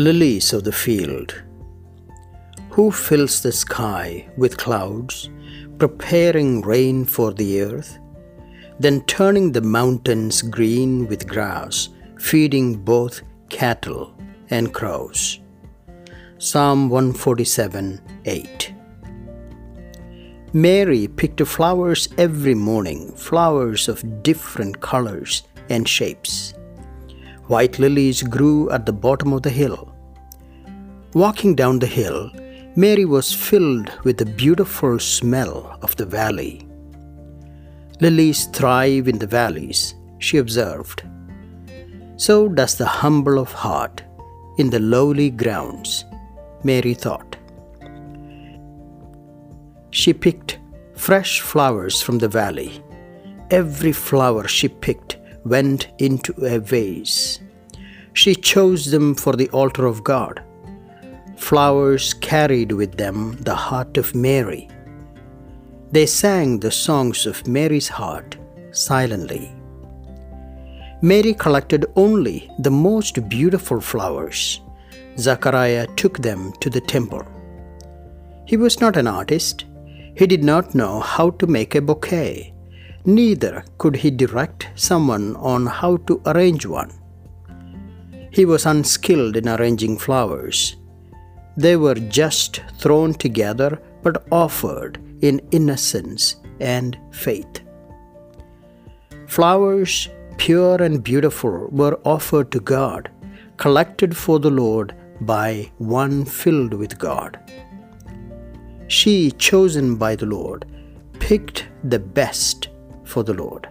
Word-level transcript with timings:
Lilies 0.00 0.54
of 0.54 0.64
the 0.64 0.72
field. 0.72 1.42
Who 2.70 2.90
fills 2.90 3.42
the 3.42 3.52
sky 3.52 4.26
with 4.38 4.56
clouds, 4.56 5.28
preparing 5.78 6.62
rain 6.62 7.04
for 7.04 7.34
the 7.34 7.60
earth, 7.60 7.98
then 8.78 9.02
turning 9.02 9.52
the 9.52 9.60
mountains 9.60 10.40
green 10.40 11.06
with 11.06 11.28
grass, 11.28 11.90
feeding 12.18 12.76
both 12.76 13.20
cattle 13.50 14.14
and 14.48 14.72
crows. 14.72 15.40
Psalm 16.38 16.88
147 16.88 18.00
8. 18.24 18.74
Mary 20.54 21.08
picked 21.08 21.46
flowers 21.46 22.08
every 22.16 22.54
morning, 22.54 23.12
flowers 23.16 23.86
of 23.86 24.22
different 24.22 24.80
colors 24.80 25.42
and 25.68 25.86
shapes. 25.86 26.54
White 27.48 27.78
lilies 27.78 28.22
grew 28.22 28.70
at 28.70 28.86
the 28.86 28.92
bottom 28.92 29.34
of 29.34 29.42
the 29.42 29.50
hill. 29.50 29.89
Walking 31.14 31.56
down 31.56 31.80
the 31.80 31.86
hill, 31.86 32.30
Mary 32.76 33.04
was 33.04 33.34
filled 33.34 33.90
with 34.04 34.16
the 34.18 34.26
beautiful 34.26 34.96
smell 35.00 35.76
of 35.82 35.96
the 35.96 36.06
valley. 36.06 36.68
Lilies 38.00 38.44
thrive 38.46 39.08
in 39.08 39.18
the 39.18 39.26
valleys, 39.26 39.94
she 40.18 40.38
observed. 40.38 41.02
So 42.16 42.48
does 42.48 42.76
the 42.76 42.86
humble 42.86 43.40
of 43.40 43.50
heart 43.50 44.04
in 44.58 44.70
the 44.70 44.78
lowly 44.78 45.30
grounds, 45.30 46.04
Mary 46.62 46.94
thought. 46.94 47.36
She 49.90 50.12
picked 50.12 50.60
fresh 50.94 51.40
flowers 51.40 52.00
from 52.00 52.18
the 52.18 52.28
valley. 52.28 52.84
Every 53.50 53.90
flower 53.90 54.46
she 54.46 54.68
picked 54.68 55.18
went 55.44 55.88
into 55.98 56.32
a 56.44 56.60
vase. 56.60 57.40
She 58.12 58.36
chose 58.36 58.92
them 58.92 59.16
for 59.16 59.34
the 59.34 59.48
altar 59.50 59.86
of 59.86 60.04
God. 60.04 60.44
Flowers 61.40 62.14
carried 62.14 62.70
with 62.70 62.96
them 62.96 63.32
the 63.40 63.54
heart 63.54 63.96
of 63.96 64.14
Mary. 64.14 64.68
They 65.90 66.06
sang 66.06 66.60
the 66.60 66.70
songs 66.70 67.26
of 67.26 67.46
Mary's 67.48 67.88
heart 67.88 68.36
silently. 68.70 69.52
Mary 71.02 71.34
collected 71.34 71.86
only 71.96 72.48
the 72.60 72.70
most 72.70 73.28
beautiful 73.28 73.80
flowers. 73.80 74.60
Zachariah 75.18 75.88
took 75.96 76.18
them 76.18 76.52
to 76.60 76.70
the 76.70 76.80
temple. 76.82 77.26
He 78.46 78.56
was 78.56 78.80
not 78.80 78.96
an 78.96 79.08
artist. 79.08 79.64
He 80.14 80.26
did 80.26 80.44
not 80.44 80.74
know 80.74 81.00
how 81.00 81.30
to 81.30 81.46
make 81.46 81.74
a 81.74 81.80
bouquet. 81.80 82.54
Neither 83.04 83.64
could 83.78 83.96
he 83.96 84.10
direct 84.10 84.68
someone 84.74 85.34
on 85.36 85.66
how 85.66 85.96
to 86.06 86.20
arrange 86.26 86.66
one. 86.66 86.92
He 88.30 88.44
was 88.44 88.66
unskilled 88.66 89.36
in 89.36 89.48
arranging 89.48 89.98
flowers. 89.98 90.76
They 91.56 91.76
were 91.76 91.94
just 91.94 92.62
thrown 92.78 93.14
together 93.14 93.80
but 94.02 94.26
offered 94.30 94.98
in 95.22 95.40
innocence 95.50 96.36
and 96.60 96.98
faith. 97.10 97.60
Flowers, 99.26 100.08
pure 100.38 100.82
and 100.82 101.02
beautiful, 101.02 101.68
were 101.70 102.00
offered 102.04 102.50
to 102.52 102.60
God, 102.60 103.10
collected 103.56 104.16
for 104.16 104.38
the 104.38 104.50
Lord 104.50 104.94
by 105.20 105.70
one 105.78 106.24
filled 106.24 106.74
with 106.74 106.98
God. 106.98 107.38
She, 108.88 109.30
chosen 109.32 109.96
by 109.96 110.16
the 110.16 110.26
Lord, 110.26 110.66
picked 111.20 111.68
the 111.84 111.98
best 111.98 112.68
for 113.04 113.22
the 113.22 113.34
Lord. 113.34 113.68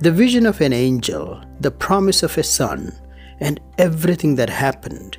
The 0.00 0.12
vision 0.12 0.46
of 0.46 0.60
an 0.60 0.72
angel, 0.72 1.42
the 1.60 1.70
promise 1.70 2.22
of 2.22 2.38
a 2.38 2.42
son, 2.42 2.92
and 3.40 3.60
everything 3.78 4.34
that 4.36 4.48
happened, 4.48 5.18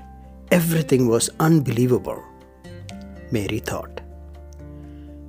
everything 0.51 1.07
was 1.07 1.29
unbelievable, 1.39 2.23
Mary 3.31 3.59
thought. 3.59 4.01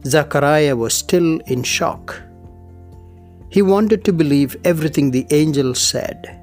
Zachariah 0.05 0.77
was 0.77 0.95
still 0.95 1.41
in 1.47 1.63
shock. 1.63 2.23
He 3.51 3.63
wanted 3.63 4.05
to 4.05 4.13
believe 4.13 4.57
everything 4.65 5.11
the 5.11 5.27
angel 5.31 5.75
said. 5.75 6.41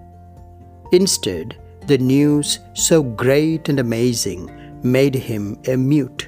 Instead, 0.91 1.57
the 1.87 1.97
news, 1.97 2.59
so 2.73 3.03
great 3.03 3.69
and 3.69 3.79
amazing, 3.79 4.51
made 4.83 5.15
him 5.15 5.59
a 5.67 5.75
mute. 5.75 6.27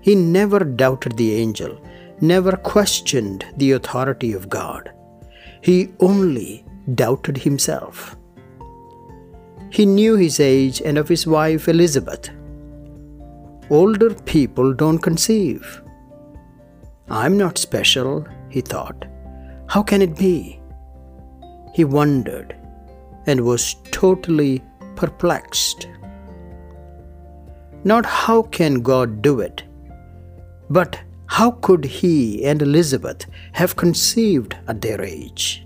He 0.00 0.14
never 0.14 0.60
doubted 0.60 1.16
the 1.16 1.34
angel, 1.34 1.80
never 2.20 2.52
questioned 2.52 3.44
the 3.56 3.72
authority 3.72 4.32
of 4.32 4.48
God. 4.48 4.92
He 5.60 5.92
only 6.00 6.64
doubted 6.94 7.36
himself. 7.38 8.16
He 9.70 9.86
knew 9.86 10.16
his 10.16 10.40
age 10.40 10.82
and 10.84 10.98
of 10.98 11.08
his 11.08 11.26
wife 11.26 11.68
Elizabeth. 11.68 12.30
Older 13.70 14.12
people 14.14 14.74
don't 14.74 14.98
conceive. 14.98 15.82
I'm 17.08 17.36
not 17.38 17.56
special, 17.56 18.26
he 18.48 18.60
thought. 18.60 19.04
How 19.68 19.82
can 19.82 20.02
it 20.02 20.16
be? 20.16 20.60
He 21.72 21.84
wondered 21.84 22.56
and 23.26 23.42
was 23.42 23.76
totally 23.92 24.62
perplexed. 24.96 25.86
Not 27.84 28.04
how 28.04 28.42
can 28.42 28.82
God 28.82 29.22
do 29.22 29.38
it, 29.38 29.62
but 30.68 30.98
how 31.26 31.52
could 31.52 31.84
he 31.84 32.44
and 32.44 32.60
Elizabeth 32.60 33.24
have 33.52 33.76
conceived 33.76 34.56
at 34.66 34.80
their 34.80 35.00
age? 35.00 35.64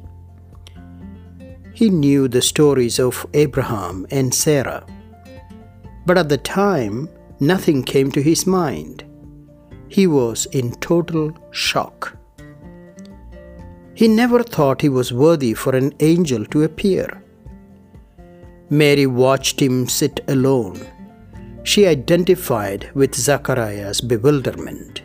He 1.74 1.90
knew 1.90 2.28
the 2.28 2.40
stories 2.40 3.00
of 3.00 3.26
Abraham 3.34 4.06
and 4.10 4.32
Sarah, 4.32 4.86
but 6.06 6.16
at 6.16 6.28
the 6.28 6.38
time 6.38 7.08
nothing 7.40 7.82
came 7.82 8.12
to 8.12 8.22
his 8.22 8.46
mind. 8.46 9.04
He 9.88 10.06
was 10.06 10.46
in 10.46 10.70
total 10.76 11.36
shock. 11.50 12.16
He 13.94 14.06
never 14.06 14.42
thought 14.44 14.82
he 14.82 14.88
was 14.88 15.12
worthy 15.12 15.52
for 15.52 15.74
an 15.74 15.92
angel 15.98 16.44
to 16.46 16.62
appear. 16.62 17.22
Mary 18.70 19.06
watched 19.06 19.60
him 19.60 19.88
sit 19.88 20.20
alone. 20.28 20.78
She 21.64 21.86
identified 21.86 22.91
with 22.94 23.14
Zachariah's 23.14 24.00
bewilderment. 24.00 25.02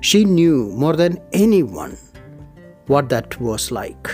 She 0.00 0.24
knew 0.24 0.72
more 0.74 0.96
than 0.96 1.20
anyone 1.32 1.96
what 2.86 3.08
that 3.10 3.40
was 3.40 3.70
like. 3.70 4.10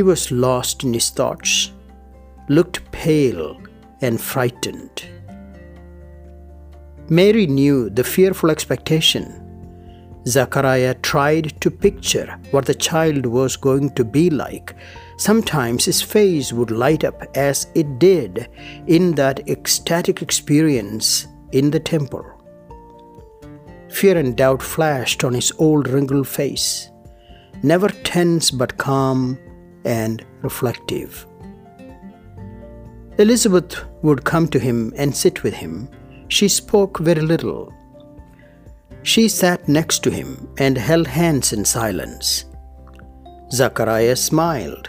He 0.00 0.04
was 0.04 0.32
lost 0.32 0.82
in 0.82 0.94
his 0.94 1.10
thoughts, 1.10 1.72
looked 2.48 2.90
pale 2.90 3.60
and 4.00 4.18
frightened. 4.18 5.04
Mary 7.10 7.46
knew 7.46 7.90
the 7.90 8.02
fearful 8.02 8.50
expectation. 8.50 9.26
Zachariah 10.26 10.94
tried 11.02 11.60
to 11.60 11.70
picture 11.70 12.38
what 12.50 12.64
the 12.64 12.74
child 12.74 13.26
was 13.26 13.58
going 13.58 13.90
to 13.90 14.02
be 14.02 14.30
like. 14.30 14.74
Sometimes 15.18 15.84
his 15.84 16.00
face 16.00 16.50
would 16.50 16.70
light 16.70 17.04
up 17.04 17.22
as 17.36 17.66
it 17.74 17.98
did 17.98 18.48
in 18.86 19.14
that 19.16 19.46
ecstatic 19.50 20.22
experience 20.22 21.26
in 21.52 21.70
the 21.70 21.80
temple. 21.80 22.24
Fear 23.90 24.16
and 24.16 24.34
doubt 24.34 24.62
flashed 24.62 25.24
on 25.24 25.34
his 25.34 25.52
old 25.58 25.88
wrinkled 25.88 26.26
face, 26.26 26.88
never 27.62 27.90
tense 27.90 28.50
but 28.50 28.78
calm 28.78 29.38
and 29.84 30.24
reflective. 30.42 31.26
Elizabeth 33.18 33.84
would 34.02 34.24
come 34.24 34.48
to 34.48 34.58
him 34.58 34.92
and 34.96 35.14
sit 35.14 35.42
with 35.42 35.54
him. 35.54 35.88
She 36.28 36.48
spoke 36.48 36.98
very 37.00 37.20
little. 37.20 37.72
She 39.02 39.28
sat 39.28 39.68
next 39.68 40.02
to 40.04 40.10
him 40.10 40.48
and 40.58 40.76
held 40.78 41.06
hands 41.06 41.52
in 41.52 41.64
silence. 41.64 42.46
Zachariah 43.52 44.16
smiled. 44.16 44.88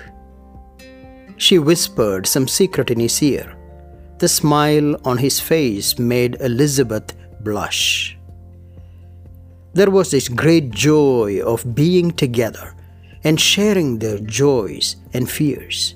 She 1.37 1.57
whispered 1.57 2.27
some 2.27 2.47
secret 2.47 2.91
in 2.91 2.99
his 2.99 3.21
ear. 3.23 3.57
The 4.19 4.27
smile 4.27 4.95
on 5.03 5.17
his 5.17 5.39
face 5.39 5.97
made 5.97 6.39
Elizabeth 6.39 7.15
blush. 7.43 8.17
There 9.73 9.89
was 9.89 10.11
this 10.11 10.29
great 10.29 10.69
joy 10.69 11.41
of 11.43 11.73
being 11.73 12.11
together 12.11 12.75
and 13.23 13.39
sharing 13.39 13.99
their 13.99 14.19
joys 14.19 14.95
and 15.13 15.29
fears. 15.29 15.95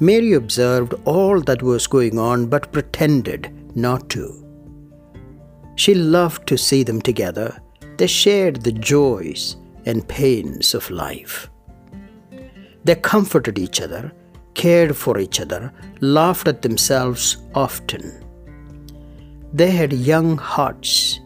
Mary 0.00 0.32
observed 0.34 0.94
all 1.04 1.40
that 1.40 1.62
was 1.62 1.86
going 1.86 2.18
on 2.18 2.46
but 2.46 2.72
pretended 2.72 3.52
not 3.76 4.08
to. 4.10 4.40
She 5.76 5.94
loved 5.94 6.46
to 6.48 6.58
see 6.58 6.82
them 6.82 7.00
together. 7.00 7.60
They 7.96 8.06
shared 8.06 8.62
the 8.62 8.72
joys 8.72 9.56
and 9.86 10.06
pains 10.08 10.74
of 10.74 10.90
life. 10.90 11.48
They 12.84 12.96
comforted 12.96 13.58
each 13.58 13.80
other, 13.80 14.12
cared 14.54 14.96
for 14.96 15.18
each 15.18 15.40
other, 15.40 15.72
laughed 16.00 16.48
at 16.48 16.62
themselves 16.62 17.38
often. 17.54 18.20
They 19.52 19.70
had 19.70 19.92
young 19.92 20.36
hearts 20.36 21.20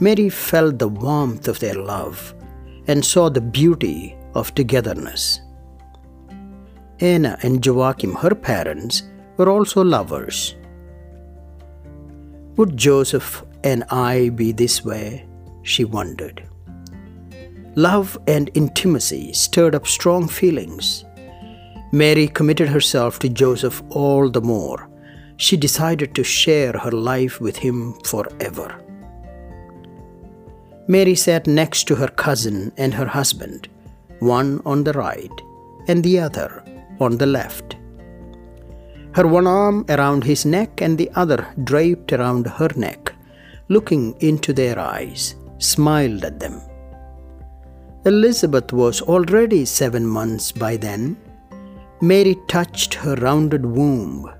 Mary 0.00 0.28
felt 0.28 0.78
the 0.78 0.88
warmth 0.88 1.46
of 1.46 1.60
their 1.60 1.74
love 1.74 2.33
and 2.86 3.04
saw 3.04 3.28
the 3.28 3.40
beauty 3.40 4.16
of 4.34 4.54
togetherness. 4.54 5.40
Anna 7.00 7.38
and 7.42 7.64
Joachim, 7.64 8.14
her 8.14 8.34
parents, 8.34 9.02
were 9.36 9.48
also 9.48 9.82
lovers. 9.82 10.54
Would 12.56 12.76
Joseph 12.76 13.44
and 13.64 13.84
I 13.90 14.28
be 14.28 14.52
this 14.52 14.84
way? 14.84 15.26
She 15.62 15.84
wondered. 15.84 16.48
Love 17.74 18.16
and 18.28 18.50
intimacy 18.54 19.32
stirred 19.32 19.74
up 19.74 19.86
strong 19.86 20.28
feelings. 20.28 21.04
Mary 21.92 22.28
committed 22.28 22.68
herself 22.68 23.18
to 23.20 23.28
Joseph 23.28 23.82
all 23.90 24.30
the 24.30 24.40
more. 24.40 24.88
She 25.36 25.56
decided 25.56 26.14
to 26.14 26.22
share 26.22 26.72
her 26.72 26.92
life 26.92 27.40
with 27.40 27.56
him 27.56 27.94
forever. 28.04 28.83
Mary 30.86 31.14
sat 31.14 31.46
next 31.46 31.84
to 31.84 31.94
her 31.94 32.08
cousin 32.08 32.70
and 32.76 32.92
her 32.92 33.06
husband, 33.06 33.68
one 34.18 34.60
on 34.66 34.84
the 34.84 34.92
right 34.92 35.40
and 35.88 36.04
the 36.04 36.18
other 36.18 36.62
on 37.00 37.16
the 37.16 37.26
left. 37.26 37.76
Her 39.12 39.26
one 39.26 39.46
arm 39.46 39.86
around 39.88 40.24
his 40.24 40.44
neck 40.44 40.82
and 40.82 40.98
the 40.98 41.10
other 41.14 41.46
draped 41.64 42.12
around 42.12 42.46
her 42.46 42.68
neck, 42.76 43.14
looking 43.68 44.14
into 44.20 44.52
their 44.52 44.78
eyes, 44.78 45.36
smiled 45.58 46.24
at 46.24 46.40
them. 46.40 46.60
Elizabeth 48.04 48.72
was 48.72 49.00
already 49.00 49.64
seven 49.64 50.06
months 50.06 50.52
by 50.52 50.76
then. 50.76 51.16
Mary 52.02 52.36
touched 52.48 52.92
her 52.94 53.14
rounded 53.14 53.64
womb, 53.64 54.30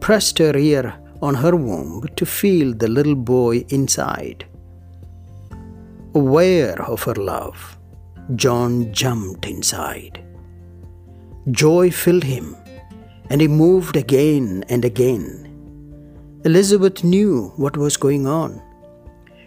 pressed 0.00 0.36
her 0.38 0.56
ear 0.56 0.94
on 1.22 1.34
her 1.34 1.56
womb 1.56 2.06
to 2.16 2.26
feel 2.26 2.74
the 2.74 2.88
little 2.88 3.14
boy 3.14 3.64
inside. 3.70 4.44
Aware 6.14 6.80
of 6.82 7.02
her 7.02 7.14
love, 7.14 7.78
John 8.34 8.92
jumped 8.92 9.46
inside. 9.46 10.24
Joy 11.50 11.90
filled 11.90 12.24
him, 12.24 12.56
and 13.30 13.40
he 13.40 13.48
moved 13.48 13.96
again 13.96 14.64
and 14.68 14.84
again. 14.84 15.44
Elizabeth 16.44 17.04
knew 17.04 17.52
what 17.56 17.76
was 17.76 17.96
going 17.96 18.26
on. 18.26 18.62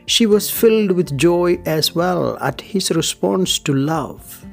She 0.05 0.25
was 0.25 0.51
filled 0.51 0.91
with 0.91 1.17
joy 1.17 1.59
as 1.65 1.95
well 1.95 2.37
at 2.39 2.61
his 2.61 2.91
response 2.91 3.57
to 3.59 3.73
love. 3.73 4.45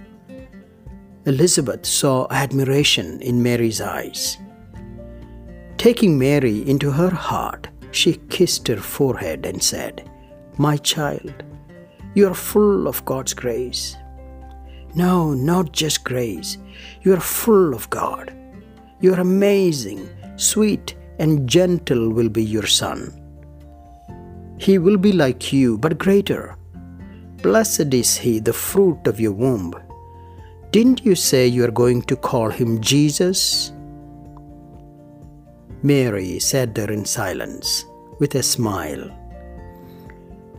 Elizabeth 1.27 1.85
saw 1.85 2.27
admiration 2.31 3.21
in 3.21 3.43
Mary's 3.43 3.81
eyes. 3.81 4.39
Taking 5.77 6.19
Mary 6.19 6.67
into 6.69 6.91
her 6.91 7.11
heart, 7.11 7.69
she 7.91 8.15
kissed 8.31 8.67
her 8.69 8.77
forehead 8.77 9.45
and 9.45 9.63
said, 9.63 10.11
My 10.57 10.77
child, 10.77 11.43
you 12.19 12.27
are 12.27 12.35
full 12.35 12.89
of 12.89 13.05
God's 13.05 13.33
grace. 13.33 13.97
No, 14.97 15.35
not 15.35 15.71
just 15.71 16.03
grace, 16.03 16.59
you 17.03 17.15
are 17.15 17.21
full 17.21 17.75
of 17.75 17.89
God. 17.91 18.35
You 19.01 19.15
are 19.15 19.21
amazing, 19.21 20.09
sweet, 20.35 20.97
and 21.21 21.49
gentle 21.49 22.11
will 22.11 22.29
be 22.29 22.43
your 22.43 22.67
son. 22.67 23.15
He 24.59 24.79
will 24.79 24.97
be 24.97 25.13
like 25.13 25.53
you, 25.53 25.79
but 25.79 25.97
greater. 25.97 26.57
Blessed 27.41 27.95
is 27.95 28.17
he, 28.17 28.41
the 28.41 28.53
fruit 28.53 29.07
of 29.07 29.21
your 29.21 29.31
womb. 29.31 29.73
Didn't 30.73 31.05
you 31.05 31.15
say 31.15 31.47
you 31.47 31.65
are 31.67 31.71
going 31.85 32.03
to 32.03 32.17
call 32.17 32.51
him 32.51 32.81
Jesus? 32.81 33.71
Mary 35.85 36.41
sat 36.41 36.75
there 36.75 36.91
in 36.91 37.05
silence, 37.05 37.85
with 38.19 38.35
a 38.35 38.43
smile. 38.43 39.09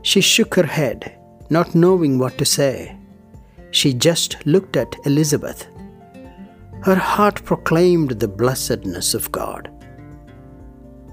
She 0.03 0.21
shook 0.21 0.55
her 0.55 0.65
head, 0.65 1.18
not 1.49 1.75
knowing 1.75 2.17
what 2.19 2.37
to 2.37 2.45
say. 2.45 2.97
She 3.71 3.93
just 3.93 4.37
looked 4.45 4.77
at 4.77 4.95
Elizabeth. 5.05 5.67
Her 6.83 6.95
heart 6.95 7.43
proclaimed 7.43 8.11
the 8.11 8.27
blessedness 8.27 9.13
of 9.13 9.31
God. 9.31 9.71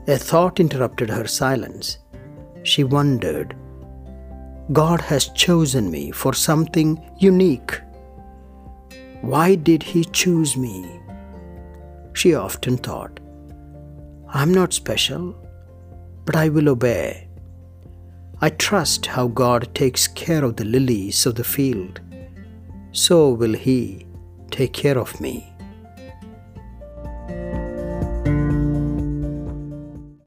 A 0.08 0.16
thought 0.16 0.60
interrupted 0.60 1.10
her 1.10 1.26
silence 1.26 1.98
she 2.66 2.82
wondered, 2.84 3.56
God 4.72 5.00
has 5.00 5.28
chosen 5.28 5.90
me 5.90 6.10
for 6.10 6.34
something 6.34 7.00
unique. 7.18 7.80
Why 9.20 9.54
did 9.54 9.82
He 9.82 10.04
choose 10.04 10.56
me? 10.56 11.00
She 12.12 12.34
often 12.34 12.76
thought, 12.76 13.20
I'm 14.28 14.52
not 14.52 14.72
special, 14.72 15.36
but 16.24 16.34
I 16.34 16.48
will 16.48 16.68
obey. 16.68 17.25
I 18.38 18.50
trust 18.50 19.06
how 19.06 19.28
God 19.28 19.74
takes 19.74 20.06
care 20.06 20.44
of 20.44 20.56
the 20.56 20.64
lilies 20.64 21.24
of 21.24 21.36
the 21.36 21.44
field. 21.44 22.00
So 22.92 23.30
will 23.30 23.54
He 23.54 24.06
take 24.50 24.74
care 24.74 24.98
of 24.98 25.18
me. 25.20 25.55